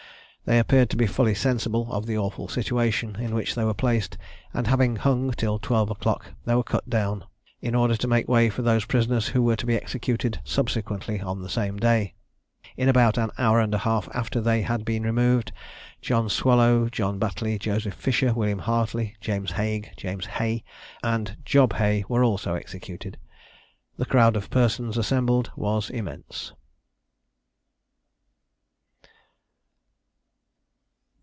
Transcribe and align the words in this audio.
They 0.43 0.57
appeared 0.59 0.89
to 0.89 0.97
be 0.97 1.05
fully 1.07 1.35
sensible 1.35 1.93
of 1.93 2.07
the 2.07 2.17
awful 2.17 2.47
situation 2.47 3.15
in 3.17 3.35
which 3.35 3.53
they 3.53 3.63
were 3.63 3.75
placed; 3.75 4.17
and 4.53 4.65
having 4.65 4.97
hung 4.97 5.31
till 5.31 5.59
twelve 5.59 5.91
o'clock, 5.91 6.33
they 6.45 6.55
were 6.55 6.63
cut 6.63 6.89
down, 6.89 7.25
in 7.61 7.75
order 7.75 7.95
to 7.95 8.07
make 8.07 8.27
way 8.27 8.49
for 8.49 8.63
those 8.63 8.83
prisoners 8.83 9.29
who 9.29 9.41
were 9.43 9.55
to 9.55 9.67
be 9.67 9.77
executed 9.77 10.41
subsequently 10.43 11.21
on 11.21 11.41
the 11.41 11.47
same 11.47 11.77
day. 11.77 12.15
In 12.75 12.89
about 12.89 13.17
an 13.19 13.29
hour 13.37 13.61
and 13.61 13.73
a 13.73 13.77
half 13.77 14.09
after 14.13 14.41
they 14.41 14.63
had 14.63 14.83
been 14.83 15.03
removed, 15.03 15.53
John 16.01 16.27
Swallow, 16.27 16.89
John 16.89 17.19
Batley, 17.19 17.57
Joseph 17.59 17.93
Fisher, 17.93 18.33
William 18.33 18.59
Hartley, 18.59 19.15
James 19.21 19.51
Haigh, 19.53 19.91
James 19.95 20.25
Hey, 20.25 20.63
and 21.03 21.37
Job 21.45 21.73
Hay, 21.73 22.03
were 22.09 22.23
also 22.25 22.55
executed. 22.55 23.17
The 23.95 24.05
crowd 24.05 24.35
of 24.35 24.49
persons 24.49 24.97
assembled 24.97 25.51
was 25.55 25.89
immense. 25.91 26.51